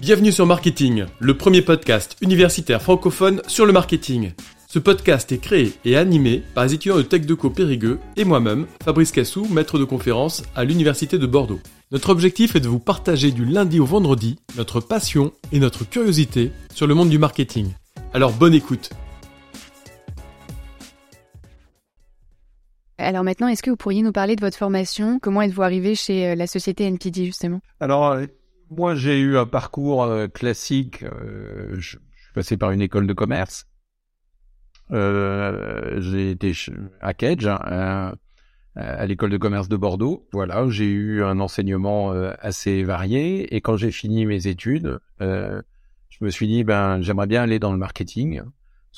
[0.00, 4.32] Bienvenue sur Marketing, le premier podcast universitaire francophone sur le marketing.
[4.68, 9.10] Ce podcast est créé et animé par les étudiants de TechDeco Périgueux et moi-même, Fabrice
[9.10, 11.60] Cassou, maître de conférence à l'Université de Bordeaux.
[11.92, 16.52] Notre objectif est de vous partager du lundi au vendredi notre passion et notre curiosité
[16.74, 17.72] sur le monde du marketing.
[18.12, 18.90] Alors bonne écoute
[22.98, 25.18] Alors maintenant, est-ce que vous pourriez nous parler de votre formation?
[25.18, 27.60] Comment êtes-vous arrivé chez euh, la société NPD justement?
[27.80, 28.18] Alors
[28.70, 31.02] moi, j'ai eu un parcours euh, classique.
[31.02, 31.98] Euh, je, suis
[32.34, 33.66] passé par une école de commerce.
[34.92, 36.52] Euh, j'ai été
[37.00, 38.14] à Kedge, hein,
[38.76, 40.28] à l'école de commerce de Bordeaux.
[40.32, 43.54] Voilà, j'ai eu un enseignement euh, assez varié.
[43.54, 45.62] Et quand j'ai fini mes études, euh,
[46.08, 48.42] je me suis dit, ben, j'aimerais bien aller dans le marketing.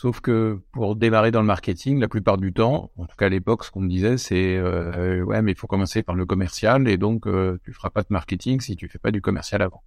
[0.01, 3.29] Sauf que pour démarrer dans le marketing, la plupart du temps, en tout cas à
[3.29, 6.87] l'époque, ce qu'on me disait, c'est euh, ouais, mais il faut commencer par le commercial
[6.87, 9.83] et donc euh, tu feras pas de marketing si tu fais pas du commercial avant.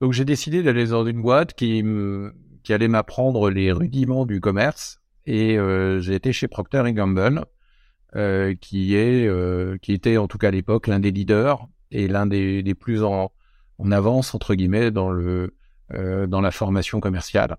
[0.00, 1.84] Donc j'ai décidé d'aller dans une boîte qui
[2.64, 7.44] qui allait m'apprendre les rudiments du commerce et euh, j'ai été chez Procter Gamble,
[8.16, 12.08] euh, qui est euh, qui était en tout cas à l'époque l'un des leaders et
[12.08, 13.30] l'un des, des, plus en,
[13.78, 15.54] en avance entre guillemets dans le
[15.92, 17.58] euh, dans la formation commerciale.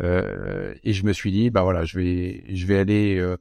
[0.00, 3.36] Euh, et je me suis dit, bah voilà, je vais, je vais aller euh,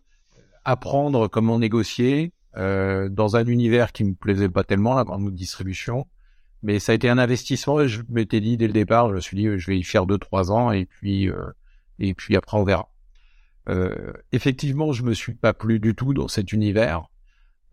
[0.66, 6.08] apprendre comment négocier euh, dans un univers qui me plaisait pas tellement, la grande distribution.
[6.64, 9.20] Mais ça a été un investissement et je m'étais dit dès le départ, je me
[9.20, 11.28] suis dit, je vais y faire deux, trois ans et puis,
[11.98, 12.92] et puis après on verra.
[14.32, 17.08] effectivement, je me suis pas plu du tout dans cet univers.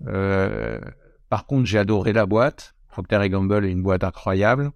[0.06, 2.76] par contre, j'ai adoré la boîte.
[2.88, 4.72] Procter Gamble est une boîte incroyable.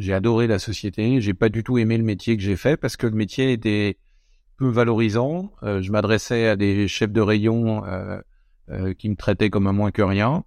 [0.00, 1.20] J'ai adoré la société.
[1.20, 3.98] J'ai pas du tout aimé le métier que j'ai fait parce que le métier était
[4.56, 5.52] peu valorisant.
[5.62, 8.18] Euh, je m'adressais à des chefs de rayon euh,
[8.70, 10.44] euh, qui me traitaient comme un moins que rien,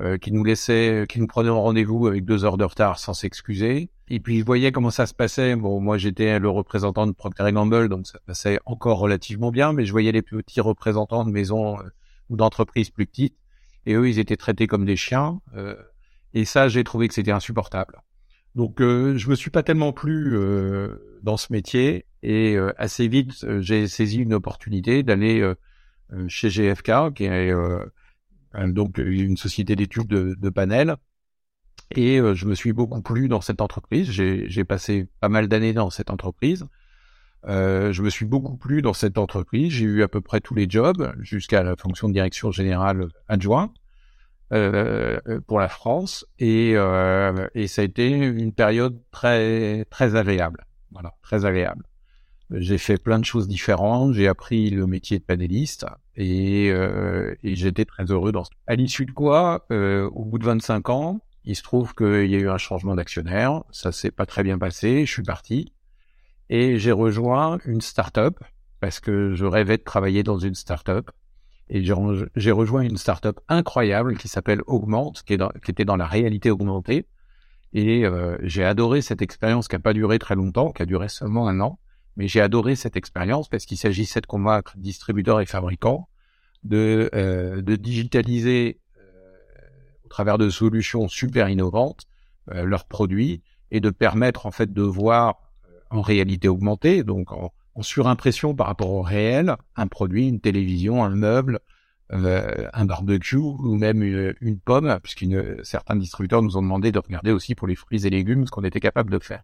[0.00, 3.90] euh, qui nous laissaient, qui nous prenaient rendez-vous avec deux heures de retard sans s'excuser.
[4.06, 5.56] Et puis je voyais comment ça se passait.
[5.56, 9.84] Bon, moi j'étais le représentant de Procter Gamble, donc ça passait encore relativement bien, mais
[9.84, 11.76] je voyais les petits représentants de maisons
[12.30, 13.36] ou d'entreprises plus petites,
[13.84, 15.40] et eux ils étaient traités comme des chiens.
[16.34, 18.00] et ça, j'ai trouvé que c'était insupportable.
[18.56, 23.06] Donc euh, je me suis pas tellement plu euh, dans ce métier et euh, assez
[23.06, 25.46] vite euh, j'ai saisi une opportunité d'aller
[26.28, 27.52] chez GFK qui est
[28.68, 30.96] donc une société d'études de, de panel
[31.90, 34.10] et je me suis beaucoup plu dans cette entreprise.
[34.10, 36.64] J'ai passé pas mal d'années dans cette entreprise.
[37.44, 39.72] je me suis beaucoup plu dans cette entreprise.
[39.72, 43.74] J'ai eu à peu près tous les jobs jusqu'à la fonction de direction générale adjointe.
[44.52, 45.18] Euh,
[45.48, 50.66] pour la France et, euh, et ça a été une période très très agréable.
[50.92, 51.84] Voilà, très agréable.
[52.50, 54.12] J'ai fait plein de choses différentes.
[54.12, 58.44] J'ai appris le métier de panéliste et, euh, et j'étais très heureux dans.
[58.68, 62.36] À l'issue de quoi, euh, au bout de 25 ans, il se trouve qu'il y
[62.36, 63.64] a eu un changement d'actionnaire.
[63.72, 65.06] Ça s'est pas très bien passé.
[65.06, 65.72] Je suis parti
[66.48, 68.38] et j'ai rejoint une start-up
[68.78, 71.10] parce que je rêvais de travailler dans une start-up
[71.68, 75.96] et j'ai rejoint une startup incroyable qui s'appelle Augmente, qui, est dans, qui, était dans
[75.96, 77.06] la réalité augmentée.
[77.72, 81.08] Et euh, j'ai adoré cette expérience qui n'a pas duré très longtemps, qui a duré
[81.08, 81.78] seulement un an.
[82.16, 86.08] Mais j'ai adoré cette expérience parce qu'il s'agissait de convaincre distributeurs et fabricants
[86.62, 89.00] de, euh, de digitaliser euh,
[90.04, 92.06] au travers de solutions super innovantes
[92.52, 97.32] euh, leurs produits et de permettre en fait de voir euh, en réalité augmentée, donc
[97.32, 101.60] en, en surimpression par rapport au réel, un produit, une télévision, un meuble,
[102.12, 106.98] euh, un barbecue ou même une, une pomme, puisqu'une certains distributeurs nous ont demandé de
[106.98, 109.42] regarder aussi pour les fruits et légumes ce qu'on était capable de faire.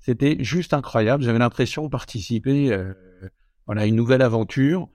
[0.00, 1.22] C'était juste incroyable.
[1.22, 2.94] J'avais l'impression de participer euh,
[3.66, 4.88] voilà, à une nouvelle aventure.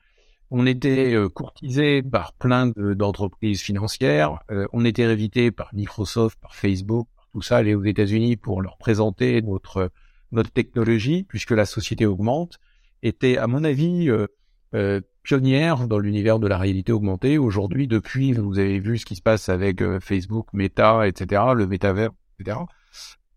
[0.49, 4.39] On était euh, courtisé par plein d'entreprises financières.
[4.51, 8.61] Euh, on était invité par Microsoft, par Facebook, par tout ça, aller aux États-Unis pour
[8.61, 9.91] leur présenter notre
[10.35, 12.59] notre technologie, puisque la société augmente,
[13.01, 14.27] était, à mon avis, euh,
[14.73, 17.37] euh, pionnière dans l'univers de la réalité augmentée.
[17.37, 21.65] Aujourd'hui, depuis, vous avez vu ce qui se passe avec euh, Facebook, Meta, etc., le
[21.65, 22.59] métavers, etc.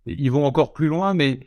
[0.07, 1.41] Ils vont encore plus loin, mais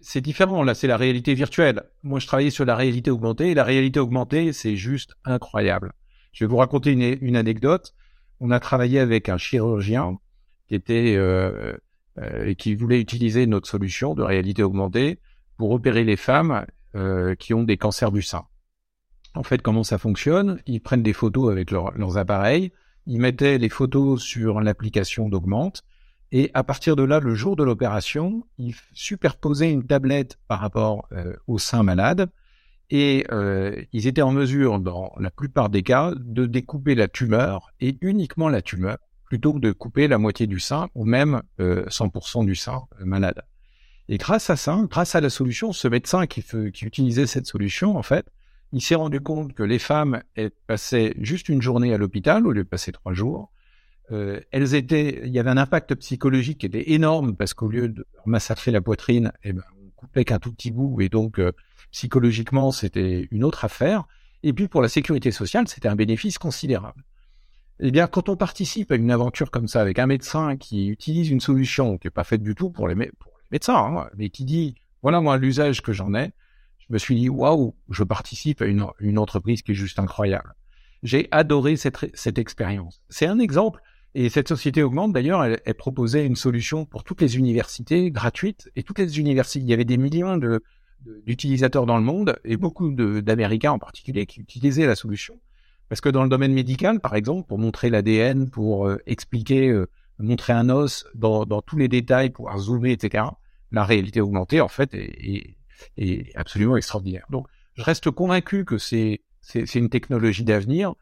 [0.00, 0.62] c'est différent.
[0.62, 1.82] Là, c'est la réalité virtuelle.
[2.02, 5.92] Moi, je travaillais sur la réalité augmentée, et la réalité augmentée, c'est juste incroyable.
[6.32, 7.94] Je vais vous raconter une, une, anecdote.
[8.40, 10.18] On a travaillé avec un chirurgien
[10.68, 11.76] qui était euh,
[12.20, 15.18] et qui voulait utiliser notre solution de réalité augmentée
[15.56, 18.44] pour opérer les femmes euh, qui ont des cancers du sein.
[19.34, 20.60] En fait, comment ça fonctionne?
[20.66, 22.72] Ils prennent des photos avec leur, leurs appareils,
[23.06, 25.84] ils mettaient les photos sur l'application d'Augmente,
[26.32, 31.08] et à partir de là, le jour de l'opération, ils superposaient une tablette par rapport
[31.12, 32.30] euh, au sein malade,
[32.90, 37.70] et euh, ils étaient en mesure, dans la plupart des cas, de découper la tumeur,
[37.80, 38.98] et uniquement la tumeur,
[39.32, 43.42] plutôt que de couper la moitié du sein ou même 100% du sein malade.
[44.10, 47.96] Et grâce à ça, grâce à la solution, ce médecin qui, qui utilisait cette solution,
[47.96, 48.26] en fait,
[48.74, 50.22] il s'est rendu compte que les femmes
[50.66, 53.50] passaient juste une journée à l'hôpital au lieu de passer trois jours.
[54.10, 57.88] Euh, elles étaient, il y avait un impact psychologique qui était énorme parce qu'au lieu
[57.88, 61.52] de massacrer la poitrine, eh ben, on coupait qu'un tout petit bout et donc euh,
[61.90, 64.04] psychologiquement c'était une autre affaire.
[64.42, 67.02] Et puis pour la sécurité sociale, c'était un bénéfice considérable.
[67.80, 71.30] Eh bien, quand on participe à une aventure comme ça avec un médecin qui utilise
[71.30, 72.94] une solution qui n'est pas faite du tout pour les,
[73.50, 76.30] médecins, hein, mais qui dit voilà moi l'usage que j'en ai,
[76.78, 80.54] je me suis dit waouh, je participe à une, entreprise qui est juste incroyable.
[81.02, 83.02] J'ai adoré cette, expérience.
[83.08, 83.80] C'est un exemple
[84.14, 88.82] et cette société augmente d'ailleurs, elle, proposait une solution pour toutes les universités gratuites et
[88.82, 89.60] toutes les universités.
[89.60, 90.38] Il y avait des millions
[91.26, 95.40] d'utilisateurs dans le monde et beaucoup d'Américains en particulier qui utilisaient la solution.
[95.92, 99.90] Parce que dans le domaine médical, par exemple, pour montrer l'ADN, pour euh, expliquer, euh,
[100.18, 103.24] montrer un os dans, tous les détails, pouvoir zoomer, etc.,
[103.72, 105.54] la réalité augmentée, en fait, est,
[106.34, 107.26] absolument extraordinaire.
[107.28, 109.20] Donc, je reste convaincu que c'est
[109.74, 110.94] une technologie d'avenir.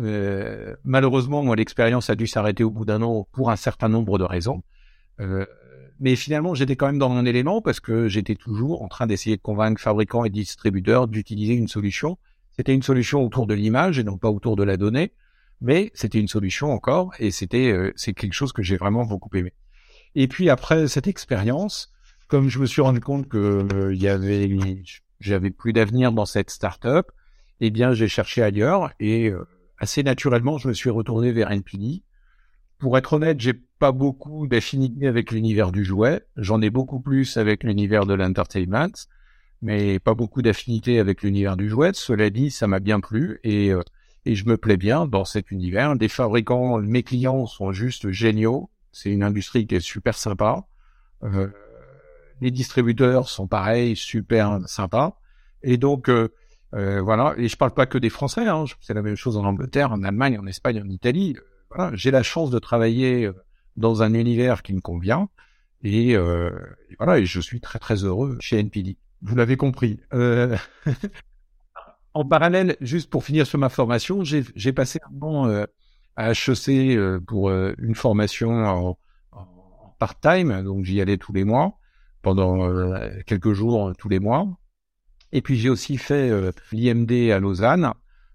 [0.00, 4.18] Euh, malheureusement, moi, l'expérience a dû s'arrêter au bout d'un an pour un certain nombre
[4.18, 4.64] de raisons.
[6.00, 9.36] Mais finalement, j'étais quand même dans mon élément parce que j'étais toujours en train d'essayer
[9.36, 12.18] de convaincre fabricants et distributeurs d'utiliser une solution.
[12.56, 15.12] C'était une solution autour de l'image et non pas autour de la donnée,
[15.60, 19.34] mais c'était une solution encore et c'était euh, c'est quelque chose que j'ai vraiment beaucoup
[19.36, 19.52] aimé.
[20.14, 21.92] Et puis après cette expérience,
[22.28, 23.66] comme je me suis rendu compte que
[24.06, 24.82] avait
[25.20, 27.06] j'avais plus d'avenir dans cette startup,
[27.60, 29.32] eh bien j'ai cherché ailleurs et
[29.82, 32.04] assez naturellement, je me suis retourné vers NPD.
[32.78, 36.24] Pour être honnête, j'ai pas beaucoup d'affinité avec l'univers du jouet.
[36.36, 38.92] J'en ai beaucoup plus avec l'univers de l'entertainment,
[39.62, 41.92] mais pas beaucoup d'affinité avec l'univers du jouet.
[41.94, 43.82] Cela dit, ça m'a bien plu et, euh,
[44.26, 45.96] et je me plais bien dans cet univers.
[45.96, 48.70] Des fabricants, mes clients sont juste géniaux.
[48.92, 50.66] C'est une industrie qui est super sympa.
[51.22, 51.48] Euh,
[52.40, 55.18] les distributeurs sont pareils, super sympas.
[55.62, 56.28] Et donc, euh,
[56.74, 58.64] euh, voilà, et je parle pas que des Français, hein.
[58.80, 61.34] c'est la même chose en Angleterre, en Allemagne, en Espagne, en Italie.
[61.36, 63.30] Euh, voilà, j'ai la chance de travailler
[63.76, 65.28] dans un univers qui me convient,
[65.82, 66.50] et, euh,
[66.90, 68.96] et, voilà, et je suis très très heureux chez NPD.
[69.22, 70.00] Vous l'avez compris.
[70.12, 70.56] Euh...
[72.14, 75.64] en parallèle, juste pour finir sur ma formation, j'ai passé un an
[76.16, 78.98] à HEC pour une formation en,
[79.98, 81.78] part-time, donc j'y allais tous les mois,
[82.20, 82.68] pendant
[83.24, 84.46] quelques jours tous les mois.
[85.32, 87.92] Et puis j'ai aussi fait euh, l'IMD à Lausanne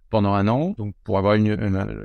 [0.09, 1.47] pendant un an, donc pour avoir une,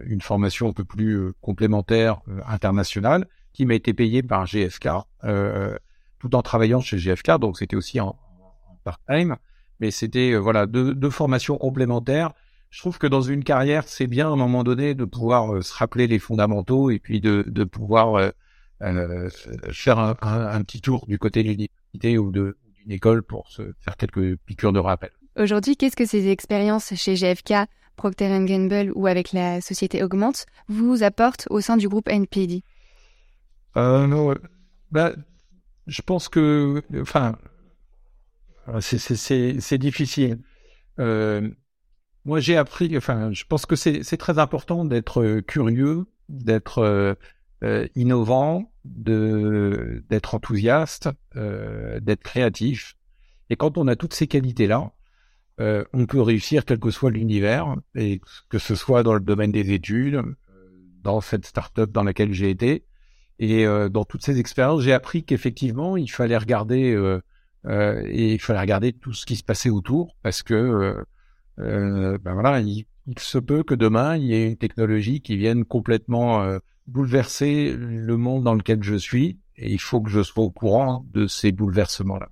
[0.06, 4.88] une, formation un peu plus euh, complémentaire euh, internationale, qui m'a été payée par GFK,
[6.18, 8.16] tout en travaillant chez GFK, donc c'était aussi en
[8.82, 9.36] part-time,
[9.80, 12.32] mais c'était voilà deux, deux, formations complémentaires.
[12.70, 15.74] Je trouve que dans une carrière, c'est bien à un moment donné de pouvoir se
[15.74, 18.32] rappeler les fondamentaux et puis de, de pouvoir
[18.80, 22.56] faire un, un, un, petit tour du côté de l'université ou de,
[22.86, 25.10] une école pour se faire quelques piqûres de rappel.
[25.38, 27.54] Aujourd'hui, qu'est-ce que ces expériences chez GFK,
[27.96, 32.62] Procter Gamble ou avec la société Augmente vous apportent au sein du groupe NPD
[33.76, 34.34] euh, non,
[34.90, 35.12] bah,
[35.86, 37.36] Je pense que, enfin,
[38.80, 40.38] c'est difficile.
[40.98, 41.48] Euh,
[42.24, 47.14] moi, j'ai appris, enfin, je pense que c'est très important d'être curieux, d'être euh,
[47.64, 52.96] euh, innovant, d'être enthousiaste, euh, d'être créatif.
[53.50, 54.92] Et quand on a toutes ces qualités-là,
[55.60, 59.52] euh, on peut réussir quel que soit l'univers, et que ce soit dans le domaine
[59.52, 60.24] des études, euh,
[61.02, 62.86] dans cette start-up dans laquelle j'ai été,
[63.38, 66.96] et euh, dans toutes ces expériences, j'ai appris qu'effectivement, il fallait regarder
[67.68, 71.04] et il fallait regarder tout ce qui se passait autour, parce que
[71.56, 72.86] ben voilà, il,
[73.18, 78.44] se peut que demain il y ait une technologie qui vienne complètement bouleverser le monde
[78.44, 82.28] dans lequel je suis et il faut que je sois au courant de ces bouleversements-là.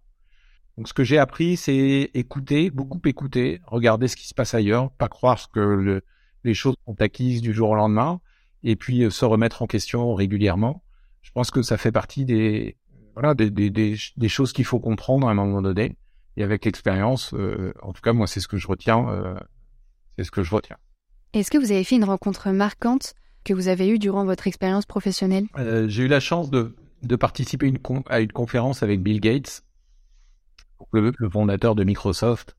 [0.76, 4.90] Donc ce que j'ai appris, c'est écouter, beaucoup écouter, regarder ce qui se passe ailleurs,
[4.92, 6.02] pas croire que le,
[6.44, 8.20] les choses sont acquises du jour au lendemain,
[8.62, 10.82] et puis euh, se remettre en question régulièrement.
[11.22, 12.76] Je pense que ça fait partie des
[13.14, 15.96] voilà des, des, des, des choses qu'il faut comprendre à un moment donné.
[16.36, 19.34] Et avec l'expérience, euh, en tout cas moi c'est ce que je retiens, euh,
[20.16, 20.76] c'est ce que je retiens.
[21.32, 23.14] Est-ce que vous avez fait une rencontre marquante
[23.44, 25.46] que vous avez eu durant votre expérience professionnelle?
[25.58, 29.62] Euh, J'ai eu la chance de, de participer une à une conférence avec Bill Gates,
[30.92, 32.56] le, le fondateur de Microsoft.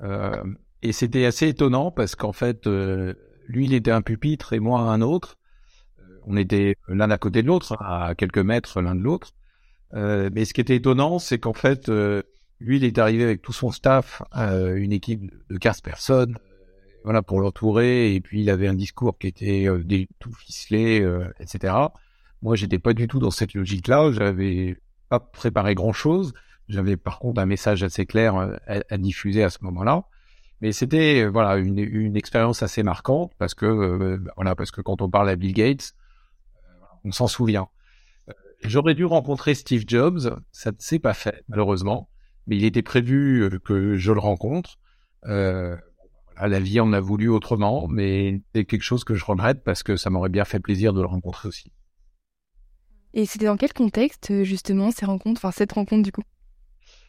[0.00, 0.42] Euh,
[0.82, 3.14] et c'était assez étonnant parce qu'en fait, euh,
[3.46, 5.36] lui, il était un pupitre et moi un autre.
[6.26, 9.32] On était l'un à côté de l'autre, à quelques mètres l'un de l'autre.
[9.94, 11.88] Euh, mais ce qui était étonnant, c'est qu'en fait,
[12.60, 16.38] lui, il est arrivé avec tout son staff, une équipe de 15 personnes,
[17.04, 19.66] voilà pour l'entourer et puis il avait un discours qui était
[20.18, 21.06] tout ficelé,
[21.40, 21.74] etc.
[22.42, 24.12] Moi, j'étais pas du tout dans cette logique-là.
[24.12, 24.78] J'avais
[25.08, 26.34] pas préparé grand-chose.
[26.68, 28.34] J'avais par contre un message assez clair
[28.66, 30.04] à, diffuser à ce moment-là.
[30.60, 35.08] Mais c'était voilà une, une expérience assez marquante parce que voilà parce que quand on
[35.08, 35.94] parle à Bill Gates,
[37.04, 37.68] on s'en souvient.
[38.64, 42.10] J'aurais dû rencontrer Steve Jobs, ça ne s'est pas fait malheureusement,
[42.46, 44.78] mais il était prévu euh, que je le rencontre.
[45.26, 45.76] Euh,
[46.40, 49.96] la vie en a voulu autrement, mais c'est quelque chose que je regrette parce que
[49.96, 51.72] ça m'aurait bien fait plaisir de le rencontrer aussi.
[53.14, 56.22] Et c'était dans quel contexte justement ces rencontres, enfin cette rencontre du coup?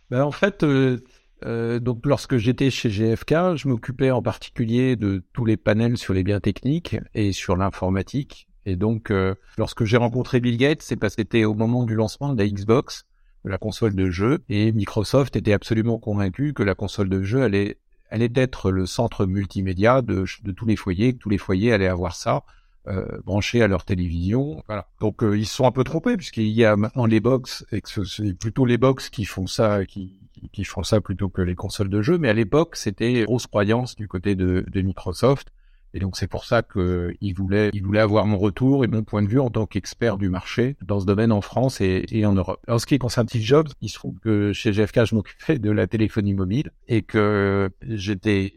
[0.09, 0.99] Ben, En fait, euh,
[1.45, 6.13] euh, donc lorsque j'étais chez GFK, je m'occupais en particulier de tous les panels sur
[6.13, 8.48] les biens techniques et sur l'informatique.
[8.65, 11.95] Et donc, euh, lorsque j'ai rencontré Bill Gates, c'est parce que c'était au moment du
[11.95, 13.05] lancement de la Xbox,
[13.45, 17.43] de la console de jeu, et Microsoft était absolument convaincu que la console de jeu
[17.43, 17.77] allait,
[18.09, 21.87] allait être le centre multimédia de, de tous les foyers, que tous les foyers allaient
[21.87, 22.43] avoir ça.
[22.87, 24.63] Euh, branché à leur télévision.
[24.65, 24.87] Voilà.
[25.01, 27.81] Donc euh, ils se sont un peu trompés puisqu'il y a maintenant les box et
[27.81, 30.17] que c'est plutôt les box qui font ça, qui,
[30.53, 32.17] qui font ça plutôt que les consoles de jeu.
[32.17, 35.49] Mais à l'époque, c'était grosse croyance du côté de, de Microsoft.
[35.93, 39.23] Et donc c'est pour ça qu'il voulait, il voulait avoir mon retour et mon point
[39.23, 42.33] de vue en tant qu'expert du marché dans ce domaine en France et, et, en
[42.33, 42.63] Europe.
[42.67, 45.71] En ce qui concerne Steve Jobs, il se trouve que chez GFK, je m'occupais de
[45.71, 48.53] la téléphonie mobile et que j'étais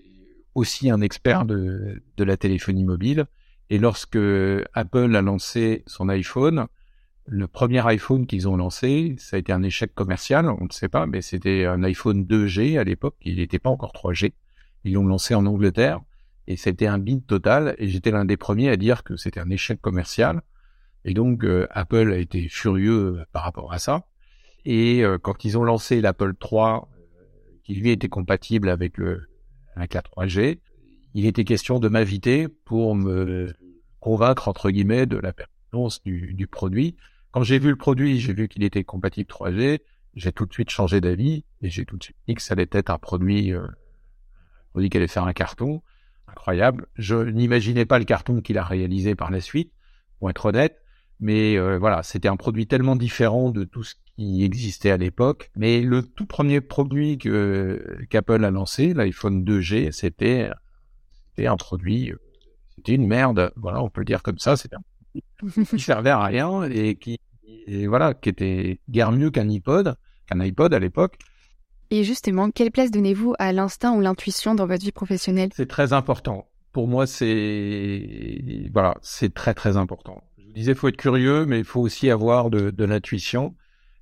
[0.54, 3.26] aussi un expert de, de la téléphonie mobile.
[3.70, 4.18] Et lorsque
[4.74, 6.66] Apple a lancé son iPhone,
[7.26, 10.88] le premier iPhone qu'ils ont lancé, ça a été un échec commercial, on ne sait
[10.88, 14.32] pas, mais c'était un iPhone 2G à l'époque, il n'était pas encore 3G.
[14.84, 16.00] Ils l'ont lancé en Angleterre
[16.52, 17.75] et c'était un bid total.
[17.78, 20.42] Et j'étais l'un des premiers à dire que c'était un échec commercial.
[21.04, 24.06] Et donc euh, Apple a été furieux euh, par rapport à ça.
[24.66, 26.88] Et euh, quand ils ont lancé l'Apple 3
[27.64, 29.28] qui lui était compatible avec le
[29.76, 30.61] avec la 3G
[31.14, 33.52] il était question de m'inviter pour me
[34.00, 36.97] convaincre entre guillemets de la pertinence du, du produit.
[37.30, 39.80] Quand j'ai vu le produit j'ai vu qu'il était compatible 3G
[40.14, 42.68] j'ai tout de suite changé d'avis et j'ai tout de suite dit que ça allait
[42.71, 43.71] être un produit un
[44.73, 45.82] produit qui allait faire un carton
[46.32, 46.86] incroyable.
[46.96, 49.72] Je n'imaginais pas le carton qu'il a réalisé par la suite,
[50.18, 50.78] pour être honnête.
[51.20, 55.50] Mais euh, voilà, c'était un produit tellement différent de tout ce qui existait à l'époque.
[55.56, 60.50] Mais le tout premier produit qu'Apple a lancé, l'iPhone 2G, c'était
[61.38, 62.20] un produit, euh,
[62.74, 63.52] c'était une merde.
[63.56, 64.56] Voilà, on peut le dire comme ça.
[64.56, 64.76] C'était
[65.70, 67.20] qui servait à rien et qui
[67.86, 69.96] voilà, qui était guère mieux qu'un iPod,
[70.26, 71.18] qu'un iPod à l'époque.
[71.92, 75.50] Et justement, quelle place donnez-vous à l'instinct ou l'intuition dans votre vie professionnelle?
[75.52, 76.49] C'est très important.
[76.72, 80.25] Pour moi, c'est voilà, c'est très très important.
[80.38, 83.54] Je vous disais, faut être curieux, mais il faut aussi avoir de, de l'intuition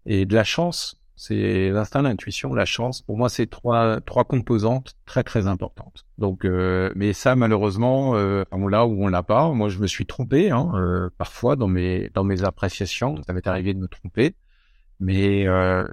[0.06, 1.00] et de la chance.
[1.16, 3.02] C'est l'instinct, l'intuition, la chance.
[3.02, 6.06] Pour moi, c'est trois trois composantes très très importantes.
[6.16, 9.50] Donc, euh, mais ça, malheureusement, euh, on l'a ou on l'a pas.
[9.52, 13.16] Moi, je me suis trompé hein, euh, parfois dans mes dans mes appréciations.
[13.26, 14.37] Ça m'est arrivé de me tromper,
[15.00, 15.85] mais euh,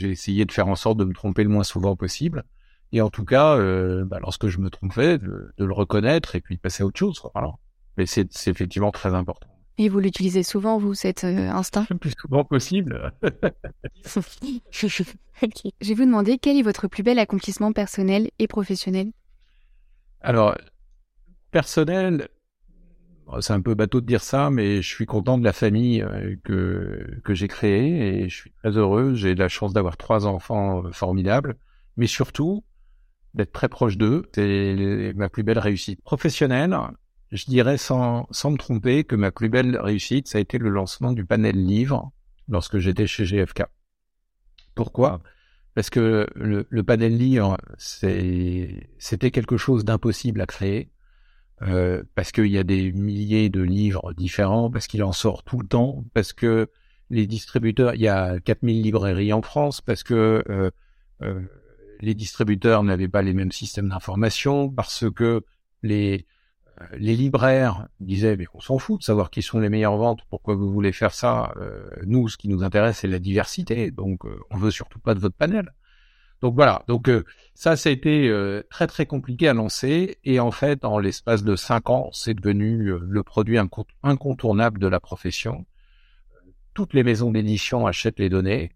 [0.00, 2.44] j'ai essayé de faire en sorte de me tromper le moins souvent possible.
[2.92, 6.56] Et en tout cas, euh, bah, lorsque je me trompais, de, le reconnaître et puis
[6.56, 7.22] de passer à autre chose.
[7.96, 9.46] Mais c'est effectivement très important.
[9.78, 11.86] Et vous l'utilisez souvent, vous, cet euh, instinct?
[11.90, 13.12] Le plus souvent possible.
[14.70, 15.04] Je
[15.88, 19.12] vais vous demander quel est votre plus bel accomplissement personnel et professionnel?
[20.22, 20.56] Alors,
[21.50, 22.28] personnel,
[23.40, 26.36] c'est un peu bateau de dire ça, mais je suis content de la famille euh,
[26.44, 29.14] que que j'ai créée et je suis très heureux.
[29.14, 31.56] J'ai la chance d'avoir trois enfants euh, formidables,
[31.96, 32.64] mais surtout
[33.34, 34.28] d'être très proche d'eux.
[34.34, 36.76] C'est ma plus belle réussite professionnelle.
[37.30, 40.70] Je dirais sans sans me tromper que ma plus belle réussite, ça a été le
[40.70, 42.12] lancement du panel livre
[42.48, 43.64] lorsque j'étais chez GFK.
[44.74, 45.20] Pourquoi?
[45.74, 50.90] Parce que le, le panel livre, c'était quelque chose d'impossible à créer
[51.62, 55.58] euh, parce qu'il y a des milliers de livres différents, parce qu'il en sort tout
[55.58, 56.68] le temps, parce que
[57.10, 60.70] les distributeurs, il y a 4000 librairies en France, parce que euh,
[61.22, 61.40] euh,
[62.00, 65.42] les distributeurs n'avaient pas les mêmes systèmes d'information, parce que
[65.82, 66.26] les
[66.80, 70.20] euh, les libraires disaient mais on s'en fout de savoir qui sont les meilleures ventes,
[70.30, 71.52] pourquoi vous voulez faire ça?
[72.06, 75.36] Nous, ce qui nous intéresse, c'est la diversité, donc on veut surtout pas de votre
[75.36, 75.70] panel.
[76.42, 80.40] Donc voilà, donc euh, ça, ça a été euh, très très compliqué à lancer et
[80.40, 83.58] en fait, en l'espace de cinq ans, c'est devenu euh, le produit
[84.02, 85.66] incontournable de la profession.
[86.72, 88.70] Toutes les maisons d'édition achètent les données.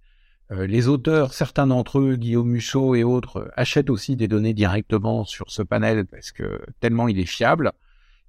[0.50, 5.50] les auteurs, certains d'entre eux, Guillaume Musso et autres, achètent aussi des données directement sur
[5.50, 7.72] ce panel parce que tellement il est fiable.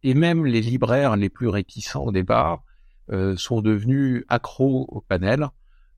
[0.04, 2.63] Et même les libraires les plus réticents au départ
[3.36, 5.50] sont devenus accros au panel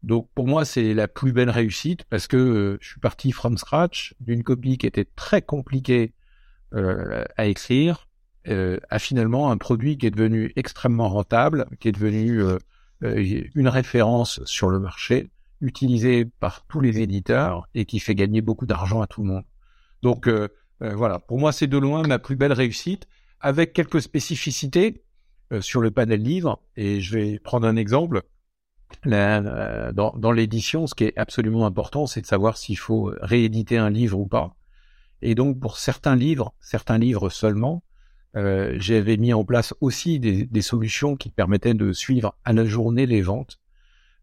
[0.07, 3.57] donc pour moi, c'est la plus belle réussite parce que euh, je suis parti from
[3.57, 6.13] scratch d'une copie qui était très compliquée
[6.73, 8.07] à écrire
[8.45, 12.41] a finalement un produit qui est devenu extrêmement rentable, qui est devenu
[13.01, 15.29] une référence sur le marché,
[15.61, 19.43] utilisé par tous les éditeurs et qui fait gagner beaucoup d'argent à tout le monde.
[20.01, 20.29] Donc
[20.81, 23.07] voilà, pour moi c'est de loin ma plus belle réussite,
[23.39, 25.03] avec quelques spécificités
[25.61, 26.61] sur le panel livre.
[26.75, 28.23] Et je vais prendre un exemple.
[29.05, 33.77] Euh, dans, dans l'édition, ce qui est absolument important, c'est de savoir s'il faut rééditer
[33.77, 34.55] un livre ou pas.
[35.21, 37.83] Et donc, pour certains livres, certains livres seulement,
[38.35, 42.65] euh, j'avais mis en place aussi des, des, solutions qui permettaient de suivre à la
[42.65, 43.59] journée les ventes.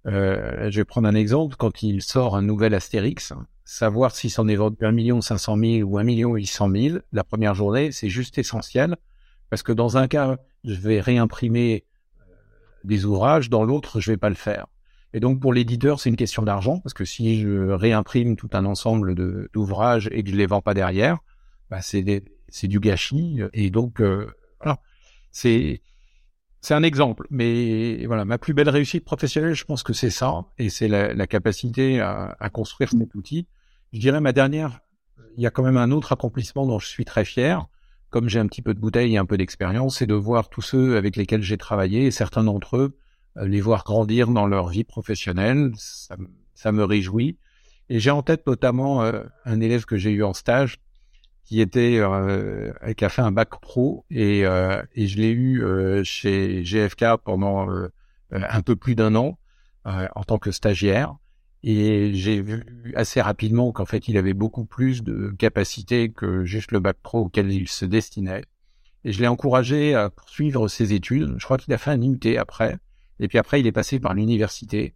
[0.06, 1.56] Euh, je vais prendre un exemple.
[1.56, 3.32] Quand il sort un nouvel Astérix,
[3.64, 7.24] savoir si c'en est vendu 1 million 500 000 ou 1 million 800 000, la
[7.24, 8.96] première journée, c'est juste essentiel.
[9.50, 11.84] Parce que dans un cas, je vais réimprimer
[12.84, 14.66] des ouvrages, dans l'autre, je vais pas le faire.
[15.12, 18.64] Et donc pour l'éditeur, c'est une question d'argent parce que si je réimprime tout un
[18.64, 19.14] ensemble
[19.52, 21.18] d'ouvrages et que je les vends pas derrière,
[21.70, 22.02] bah c'est
[22.64, 23.40] du gâchis.
[23.52, 24.26] Et donc euh,
[24.60, 24.80] voilà,
[25.30, 25.82] c'est
[26.60, 27.26] c'est un exemple.
[27.30, 31.14] Mais voilà, ma plus belle réussite professionnelle, je pense que c'est ça et c'est la,
[31.14, 33.46] la, capacité à, à, construire cet outil.
[33.92, 34.80] Je dirais ma dernière,
[35.36, 37.66] il y a quand même un autre accomplissement dont je suis très fier
[38.14, 40.62] comme j'ai un petit peu de bouteille et un peu d'expérience, c'est de voir tous
[40.62, 42.96] ceux avec lesquels j'ai travaillé, et certains d'entre eux,
[43.36, 47.38] euh, les voir grandir dans leur vie professionnelle, ça, me réjouit.
[47.88, 50.78] Et j'ai en tête notamment euh, un élève que j'ai eu en stage
[51.42, 55.64] qui était euh, qui a fait un bac pro et, euh, et je l'ai eu
[56.04, 57.68] chez GFK pendant
[58.30, 59.38] un peu plus d'un an
[59.84, 61.16] en tant que stagiaire.
[61.66, 66.72] Et j'ai vu assez rapidement qu'en fait, il avait beaucoup plus de capacités que juste
[66.72, 68.44] le bac pro auquel il se destinait.
[69.04, 71.36] Et je l'ai encouragé à poursuivre ses études.
[71.38, 72.76] Je crois qu'il a fait un IUT après.
[73.18, 74.94] Et puis après, il est passé par l'université.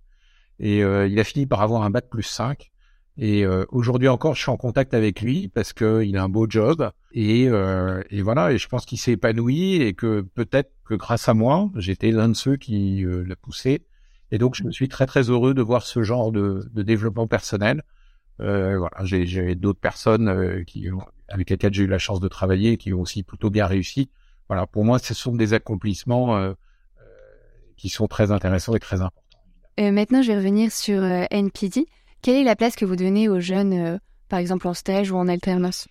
[0.61, 2.71] Et euh, il a fini par avoir un bac plus 5.
[3.17, 6.47] Et euh, aujourd'hui encore, je suis en contact avec lui parce qu'il a un beau
[6.51, 6.91] job.
[7.13, 11.31] Et, euh, et voilà, et je pense qu'il s'est épanoui et que peut-être que grâce
[11.31, 13.87] à moi, j'étais l'un de ceux qui l'a poussé
[14.31, 17.27] et donc, je me suis très très heureux de voir ce genre de, de développement
[17.27, 17.83] personnel.
[18.41, 20.89] Euh, voilà, j'ai d'autres personnes euh, qui
[21.29, 24.11] avec lesquelles j'ai eu la chance de travailler et qui ont aussi plutôt bien réussi.
[24.49, 26.53] Voilà, pour moi, ce sont des accomplissements euh,
[27.77, 29.23] qui sont très intéressants et très importants.
[29.81, 31.87] Euh, maintenant, je vais revenir sur NPD.
[32.23, 35.29] Quelle est la place que vous donnez aux jeunes, par exemple en stage ou en
[35.29, 35.87] alternance?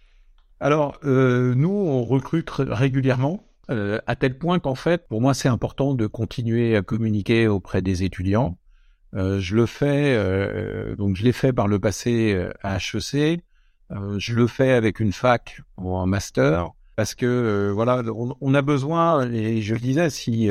[0.60, 3.47] Alors, nous, on recrute régulièrement.
[3.70, 7.82] Euh, à tel point qu'en fait, pour moi, c'est important de continuer à communiquer auprès
[7.82, 8.58] des étudiants.
[9.14, 13.42] Euh, je le fais, euh, donc je l'ai fait par le passé à HEC.
[14.18, 18.04] je le fais avec une fac ou un master parce que voilà,
[18.42, 19.30] on, a besoin.
[19.32, 20.50] Et je le disais, si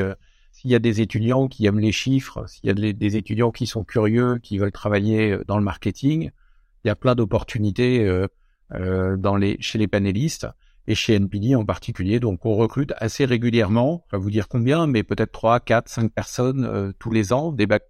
[0.52, 3.66] s'il y a des étudiants qui aiment les chiffres, s'il y a des, étudiants qui
[3.66, 6.30] sont curieux, qui veulent travailler dans le marketing,
[6.84, 8.26] il y a plein d'opportunités
[8.70, 10.46] dans les chez les panélistes
[10.86, 12.20] et chez NPD en particulier.
[12.20, 16.12] Donc on recrute assez régulièrement, je vais vous dire combien, mais peut-être 3, 4, 5
[16.12, 17.86] personnes euh, tous les ans, des bacs,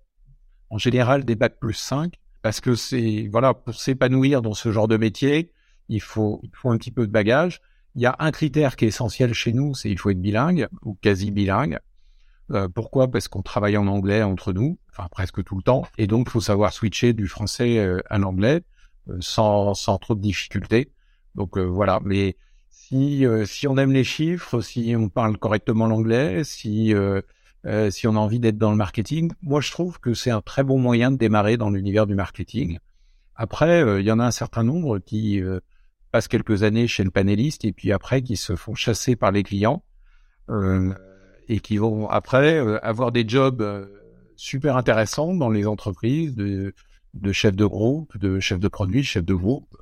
[0.71, 4.89] en général des bacs plus 5, parce que c'est, voilà, pour s'épanouir dans ce genre
[4.89, 5.53] de métier,
[5.89, 7.61] il faut, il faut un petit peu de bagage.
[7.95, 10.69] Il y a un critère qui est essentiel chez nous, c'est il faut être bilingue
[10.83, 11.79] ou quasi bilingue.
[12.53, 13.11] Euh, pourquoi?
[13.11, 16.31] Parce qu'on travaille en anglais entre nous, enfin presque tout le temps, et donc il
[16.31, 18.63] faut savoir switcher du français euh, à l'anglais
[19.21, 20.93] sans, sans trop de difficultés.
[21.37, 22.37] Donc voilà, mais
[22.89, 27.21] si, euh, si on aime les chiffres, si on parle correctement l'anglais, si, euh,
[27.65, 30.41] euh, si on a envie d'être dans le marketing, moi je trouve que c'est un
[30.41, 32.79] très bon moyen de démarrer dans l'univers du marketing.
[33.35, 35.43] Après, il y en a un certain nombre qui
[36.11, 39.43] passent quelques années chez le panéliste et puis après qui se font chasser par les
[39.43, 39.85] clients
[41.49, 43.63] et qui vont après avoir des jobs
[44.37, 46.73] super intéressants dans les entreprises de,
[47.13, 49.77] de chef de groupe, de chef de produit, chef de groupe.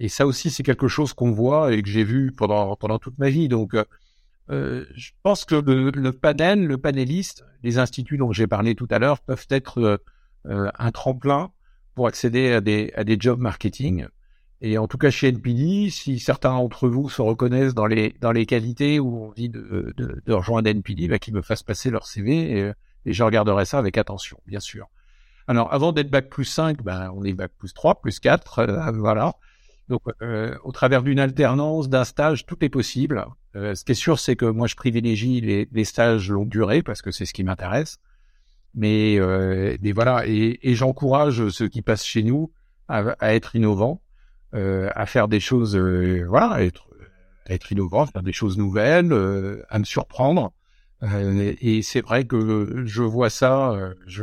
[0.00, 3.18] Et ça aussi, c'est quelque chose qu'on voit et que j'ai vu pendant pendant toute
[3.18, 3.48] ma vie.
[3.48, 3.84] Donc, euh,
[4.50, 8.88] euh je pense que le, le, panel, le panéliste, les instituts dont j'ai parlé tout
[8.90, 9.98] à l'heure peuvent être euh,
[10.46, 11.52] euh, un tremplin
[11.94, 14.06] pour accéder à des à des jobs marketing.
[14.62, 18.32] Et en tout cas chez NPD, si certains d'entre vous se reconnaissent dans les dans
[18.32, 21.90] les qualités ou ont envie de, de, de rejoindre NPD, bah, qu'ils me fassent passer
[21.90, 22.72] leur CV et,
[23.04, 24.88] et, je regarderai ça avec attention, bien sûr.
[25.46, 29.34] Alors avant d'être bac plus 5, ben, on est bac plus 3, plus 4, voilà.
[29.90, 33.26] Donc, euh, au travers d'une alternance, d'un stage, tout est possible.
[33.56, 36.80] Euh, ce qui est sûr, c'est que moi, je privilégie les, les, stages longue durée
[36.84, 37.98] parce que c'est ce qui m'intéresse.
[38.72, 42.52] Mais, euh, mais, voilà, et, et j'encourage ceux qui passent chez nous
[42.86, 44.00] à, à être innovants,
[44.54, 46.88] euh, à faire des choses, euh, voilà, à être,
[47.46, 50.52] à être innovants, faire des choses nouvelles, euh, à me surprendre.
[51.02, 54.22] et c'est vrai que je vois ça, je,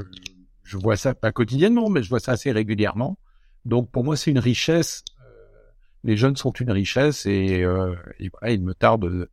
[0.64, 3.18] je vois ça pas quotidiennement, mais je vois ça assez régulièrement.
[3.66, 5.04] Donc pour moi, c'est une richesse
[6.08, 9.30] les jeunes sont une richesse et, euh, et voilà, il me tarde de,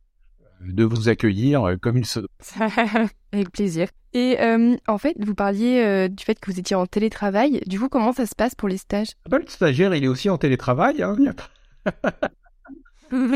[0.61, 2.29] de vous accueillir comme il se doit.
[3.31, 3.87] Avec plaisir.
[4.15, 7.61] Et euh, en fait, vous parliez euh, du fait que vous étiez en télétravail.
[7.67, 9.09] Du coup, comment ça se passe pour les stages?
[9.25, 11.03] Ah bah, Le stagiaire, il est aussi en télétravail.
[11.03, 11.17] Hein.
[13.11, 13.31] non,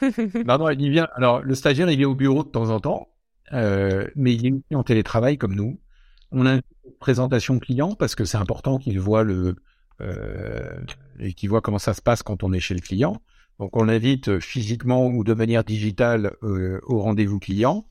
[0.58, 1.08] non, il vient.
[1.16, 3.08] Alors, le stagiaire, il vient au bureau de temps en temps,
[3.52, 5.80] euh, mais il est en télétravail comme nous.
[6.30, 6.62] On a une
[7.00, 9.56] présentation client parce que c'est important qu'il voit le euh,
[11.18, 13.20] et qu'il voit comment ça se passe quand on est chez le client.
[13.58, 17.86] Donc, on l'invite physiquement ou de manière digitale euh, au rendez-vous client.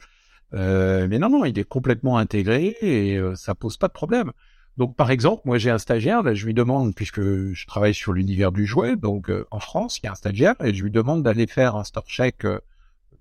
[0.53, 4.31] Euh, mais non, non, il est complètement intégré et euh, ça pose pas de problème.
[4.77, 8.13] Donc, par exemple, moi, j'ai un stagiaire, là, je lui demande, puisque je travaille sur
[8.13, 10.91] l'univers du jouet, donc euh, en France, il y a un stagiaire, et je lui
[10.91, 12.59] demande d'aller faire un store check euh,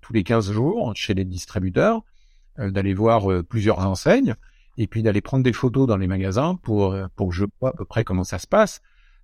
[0.01, 2.03] tous les 15 jours chez les distributeurs,
[2.59, 4.35] euh, d'aller voir plusieurs enseignes,
[4.77, 7.73] et puis d'aller prendre des photos dans les magasins pour, pour que je vois à
[7.73, 8.81] peu près comment ça se passe.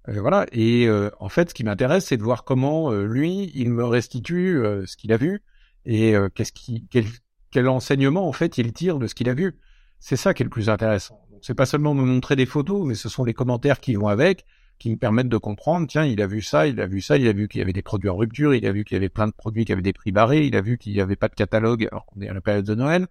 [0.07, 0.45] voilà.
[0.51, 4.97] Et en fait, ce qui m'intéresse, c'est de voir comment lui, il me restitue ce
[4.97, 5.41] qu'il a vu
[5.85, 7.05] et qu'est-ce qui, quel,
[7.51, 9.57] quel enseignement en fait il tire de ce qu'il a vu.
[9.99, 11.19] C'est ça qui est le plus intéressant.
[11.31, 14.07] Donc c'est pas seulement me montrer des photos, mais ce sont les commentaires qui vont
[14.07, 14.45] avec,
[14.79, 15.87] qui me permettent de comprendre.
[15.87, 17.73] Tiens, il a vu ça, il a vu ça, il a vu qu'il y avait
[17.73, 19.81] des produits en rupture, il a vu qu'il y avait plein de produits qui avaient
[19.81, 22.27] des prix barrés, il a vu qu'il n'y avait pas de catalogue alors qu'on est
[22.27, 23.07] à la période de Noël.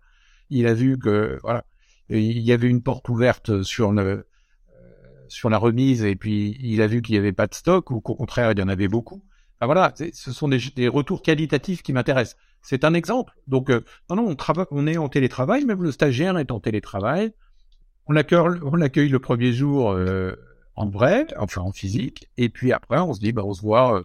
[0.51, 1.65] Il a vu que voilà,
[2.09, 4.27] il y avait une porte ouverte sur le
[5.29, 8.01] sur la remise et puis il a vu qu'il n'y avait pas de stock ou
[8.01, 9.25] qu'au contraire il y en avait beaucoup.
[9.59, 12.37] Enfin, voilà, ce sont des, des retours qualitatifs qui m'intéressent.
[12.61, 13.33] C'est un exemple.
[13.47, 16.61] Donc, euh, non, non, on, travaille, on est en télétravail, même le stagiaire est en
[16.61, 17.33] télétravail.
[18.07, 20.37] On l'accueille, on le premier jour euh,
[20.77, 23.99] en vrai, enfin en physique, et puis après, on se dit, bah, on se voit.
[23.99, 24.05] Euh,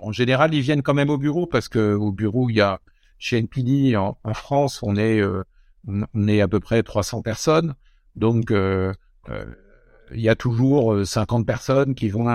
[0.00, 2.80] en général, ils viennent quand même au bureau parce que au bureau, il y a
[3.18, 5.42] chez NPD en, en France, on est, euh,
[5.86, 7.74] on est à peu près 300 personnes,
[8.16, 8.92] donc euh,
[10.12, 12.26] il y a toujours 50 personnes qui vont,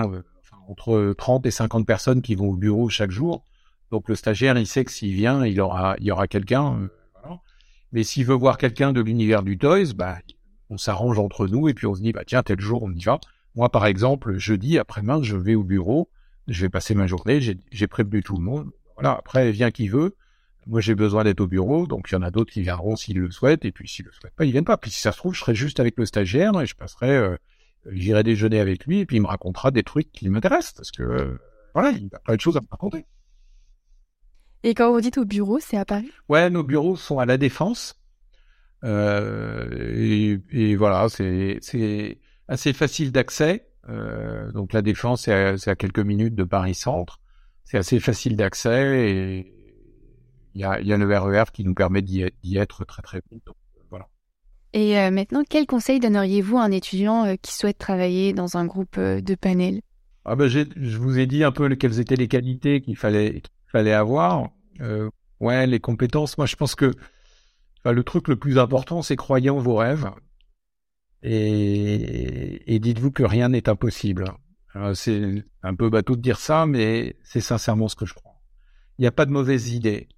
[0.68, 3.44] entre 30 et 50 personnes qui vont au bureau chaque jour.
[3.90, 6.78] Donc le stagiaire, il sait que s'il vient, il aura, il y aura quelqu'un.
[6.80, 6.88] Euh.
[7.92, 10.18] Mais s'il veut voir quelqu'un de l'univers du toys, bah,
[10.70, 13.02] on s'arrange entre nous et puis on se dit, bah tiens, tel jour, on y
[13.02, 13.20] va.
[13.54, 16.10] Moi, par exemple, jeudi après-demain, je vais au bureau,
[16.48, 18.70] je vais passer ma journée, j'ai prévenu tout le monde.
[18.96, 19.12] Voilà.
[19.12, 20.16] Après, vient qui veut.
[20.66, 23.18] Moi, j'ai besoin d'être au bureau, donc il y en a d'autres qui viendront s'ils
[23.18, 24.76] le souhaitent, et puis s'ils le souhaitent pas, ils viennent pas.
[24.76, 27.36] Puis si ça se trouve, je serai juste avec le stagiaire et je passerai, euh,
[27.92, 31.02] j'irai déjeuner avec lui, et puis il me racontera des trucs qui m'intéressent, parce que
[31.02, 31.38] euh,
[31.74, 33.06] voilà, il a plein de choses à me raconter.
[34.64, 36.10] Et quand vous dites au bureau, c'est à Paris?
[36.28, 38.00] Ouais, nos bureaux sont à la Défense.
[38.82, 41.60] Euh, et, et, voilà, c'est
[42.48, 43.68] assez facile d'accès.
[43.88, 47.20] Euh, donc la Défense, c'est à, à, quelques minutes de Paris Centre.
[47.64, 49.55] C'est assez facile d'accès et
[50.60, 53.44] y a, y a, le RER qui nous permet d'y être très très vite.
[53.46, 53.56] Donc,
[53.90, 54.08] voilà.
[54.72, 58.66] Et euh, maintenant, quel conseil donneriez-vous à un étudiant euh, qui souhaite travailler dans un
[58.66, 59.80] groupe euh, de panel?
[60.24, 63.92] Ah ben, Je vous ai dit un peu quelles étaient les qualités qu'il fallait, fallait
[63.92, 64.50] avoir.
[64.80, 65.08] Euh,
[65.40, 66.36] ouais, les compétences.
[66.36, 66.92] Moi, je pense que
[67.80, 70.10] enfin, le truc le plus important, c'est croyez en vos rêves
[71.22, 74.32] et, et dites-vous que rien n'est impossible.
[74.94, 78.34] C'est un peu bateau de dire ça, mais c'est sincèrement ce que je crois.
[78.98, 80.08] Il n'y a pas de mauvaise idée.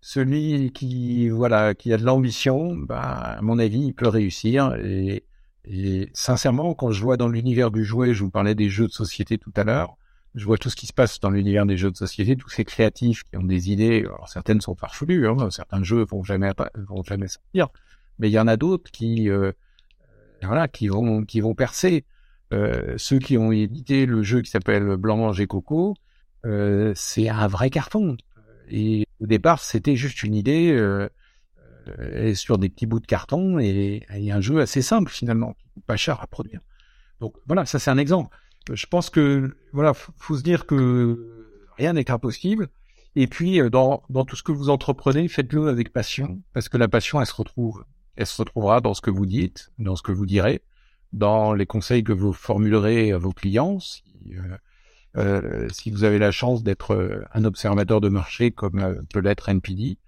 [0.00, 4.74] Celui qui voilà qui a de l'ambition, bah, à mon avis, il peut réussir.
[4.82, 5.24] Et,
[5.64, 8.92] et sincèrement, quand je vois dans l'univers du jouet, je vous parlais des jeux de
[8.92, 9.96] société tout à l'heure,
[10.34, 12.64] je vois tout ce qui se passe dans l'univers des jeux de société, tous ces
[12.64, 14.04] créatifs qui ont des idées.
[14.06, 16.52] Alors certaines sont farfelues, hein, certains jeux vont jamais
[16.88, 17.68] vont jamais sortir,
[18.18, 19.52] mais il y en a d'autres qui euh,
[20.42, 22.04] voilà qui vont qui vont percer.
[22.52, 25.94] Euh, ceux qui ont édité le jeu qui s'appelle Blanc Manger Coco,
[26.46, 28.16] euh, c'est un vrai carton.
[28.68, 31.08] Et au départ, c'était juste une idée euh,
[32.34, 35.56] sur des petits bouts de carton et, et un jeu assez simple finalement,
[35.86, 36.60] pas cher à produire.
[37.20, 38.36] Donc voilà, ça c'est un exemple
[38.72, 42.68] je pense que voilà, faut se dire que rien n'est impossible.
[43.16, 46.88] Et puis dans, dans tout ce que vous entreprenez, faites-le avec passion, parce que la
[46.88, 47.84] passion, elle se retrouve,
[48.16, 50.62] elle se retrouvera dans ce que vous dites, dans ce que vous direz,
[51.12, 53.78] dans les conseils que vous formulerez à vos clients.
[54.32, 54.56] Euh,
[55.16, 59.48] euh, si vous avez la chance d'être un observateur de marché comme euh, peut l'être
[59.48, 59.98] NPD,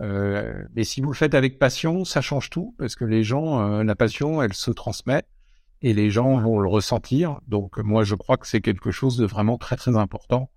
[0.00, 3.82] euh, mais si vous le faites avec passion, ça change tout, parce que les gens,
[3.82, 5.24] la passion, elle se transmet
[5.82, 7.40] et les gens vont le ressentir.
[7.48, 10.50] Donc moi, je crois que c'est quelque chose de vraiment très très important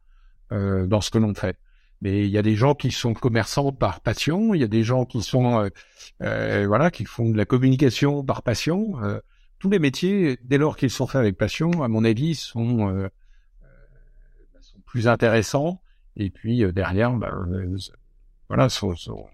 [0.52, 1.58] euh, dans ce que l'on fait.
[2.02, 4.84] Mais il y a des gens qui sont commerçants par passion, il y a des
[4.84, 5.70] gens qui sont euh,
[6.24, 8.94] euh, voilà qui font de la communication par passion.
[9.04, 9.20] Euh,
[9.60, 13.04] tous les métiers, dès lors qu'ils sont faits avec passion, à mon avis, sont, euh,
[13.04, 13.10] sont
[14.92, 15.82] plus intéressants.
[16.18, 17.32] Et puis derrière, bah,
[18.50, 19.26] voilà, sont, sont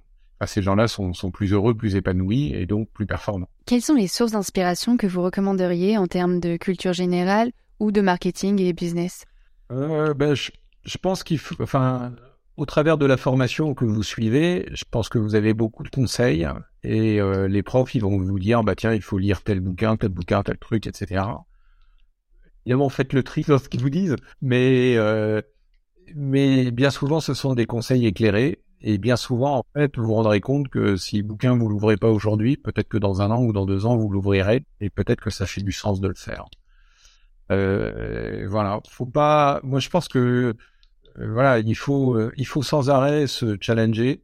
[0.46, 3.50] ces gens-là sont, sont, plus heureux, plus épanouis et donc plus performants.
[3.66, 8.02] Quelles sont les sources d'inspiration que vous recommanderiez en termes de culture générale ou de
[8.02, 9.26] marketing et business?
[9.72, 10.52] Euh, ben, je,
[10.86, 12.14] je, pense qu'il faut, enfin,
[12.56, 15.90] au travers de la formation que vous suivez, je pense que vous avez beaucoup de
[15.90, 16.48] conseils
[16.84, 19.98] et euh, les profs, ils vont vous dire, bah tiens, il faut lire tel bouquin,
[19.98, 21.24] tel bouquin, tel truc, etc.
[22.68, 25.42] Évidemment, faites le tri dans ce qu'ils vous disent, mais euh,
[26.16, 28.60] mais bien souvent, ce sont des conseils éclairés.
[28.82, 31.96] Et bien souvent, en fait, vous vous rendrez compte que si le bouquin vous l'ouvrez
[31.96, 35.22] pas aujourd'hui, peut-être que dans un an ou dans deux ans, vous l'ouvrirez, et peut-être
[35.22, 36.44] que ça fait du sens de le faire.
[37.54, 39.62] Euh, voilà, faut pas.
[39.64, 40.54] Moi, je pense que
[41.20, 44.24] euh, voilà, il faut, euh, il faut sans arrêt se challenger.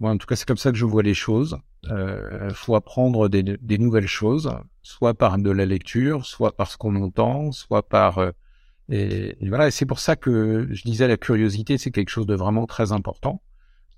[0.00, 1.58] Moi, en tout cas, c'est comme ça que je vois les choses.
[1.90, 4.50] Euh, faut apprendre des, des, nouvelles choses,
[4.82, 8.30] soit par de la lecture, soit par ce qu'on entend, soit par euh,
[8.88, 9.68] et, voilà.
[9.68, 12.92] Et c'est pour ça que je disais la curiosité, c'est quelque chose de vraiment très
[12.92, 13.42] important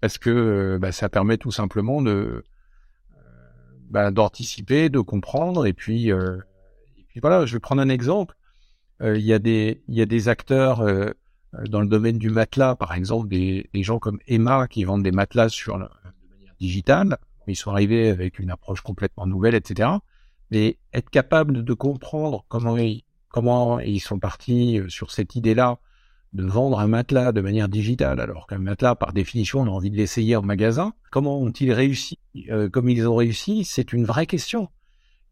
[0.01, 2.45] parce que bah, ça permet tout simplement de
[3.91, 7.47] bah, d'anticiper, de comprendre et puis et puis voilà.
[7.47, 8.37] Je vais prendre un exemple.
[9.01, 11.11] Il y a des il y a des acteurs euh,
[11.69, 15.49] dans le domaine du matelas, par exemple, des, gens comme Emma qui vendent des matelas
[15.67, 17.19] de manière digitale.
[17.49, 19.91] Ils sont arrivés avec une approche complètement nouvelle, etc.
[20.51, 25.79] Mais être capable de comprendre comment ils, comment ils sont partis euh, sur cette idée-là
[26.33, 29.91] de vendre un matelas de manière digitale, alors qu'un matelas, par définition, on a envie
[29.91, 30.93] de l'essayer en magasin.
[31.11, 32.19] Comment ont-ils réussi
[32.51, 34.69] euh, comme ils ont réussi C'est une vraie question.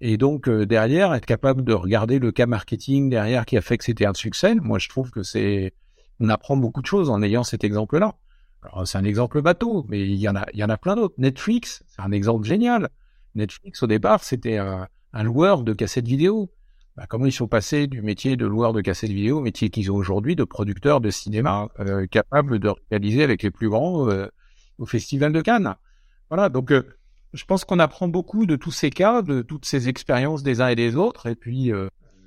[0.01, 3.85] Et donc derrière, être capable de regarder le cas marketing derrière qui a fait que
[3.85, 5.73] c'était un succès, moi je trouve que c'est
[6.21, 8.15] on apprend beaucoup de choses en ayant cet exemple-là.
[8.85, 11.15] C'est un exemple bateau, mais il y en a, il y en a plein d'autres.
[11.19, 12.89] Netflix, c'est un exemple génial.
[13.35, 14.89] Netflix, au départ, c'était un,
[15.23, 16.51] loueur de cassettes vidéo.
[16.97, 19.91] Bah, comment ils sont passés du métier de loueur de cassettes vidéo au métier qu'ils
[19.91, 24.29] ont aujourd'hui de producteur de cinéma, euh, capable de réaliser avec les plus grands euh,
[24.79, 25.75] au Festival de Cannes?
[26.31, 26.97] Voilà, donc euh,
[27.33, 30.69] je pense qu'on apprend beaucoup de tous ces cas, de toutes ces expériences des uns
[30.69, 31.73] et des autres, et puis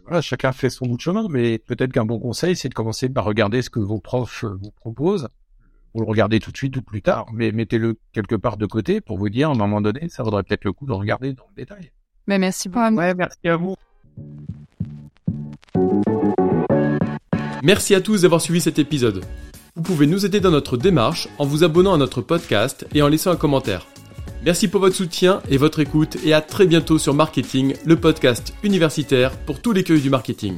[0.08, 3.10] voilà, chacun fait son bout de chemin, mais peut-être qu'un bon conseil, c'est de commencer
[3.10, 5.28] par regarder ce que vos profs euh, vous proposent.
[5.94, 9.02] Vous le regardez tout de suite ou plus tard, mais mettez-le quelque part de côté
[9.02, 11.46] pour vous dire, à un moment donné, ça vaudrait peut-être le coup de regarder dans
[11.50, 11.92] le détail.
[12.28, 12.96] Mais merci beaucoup.
[12.96, 13.76] Ouais, merci à vous.
[17.64, 19.26] Merci à tous d'avoir suivi cet épisode.
[19.76, 23.10] Vous pouvez nous aider dans notre démarche en vous abonnant à notre podcast et en
[23.10, 23.88] laissant un commentaire.
[24.46, 28.54] Merci pour votre soutien et votre écoute et à très bientôt sur Marketing, le podcast
[28.64, 30.58] universitaire pour tous les cueils du marketing.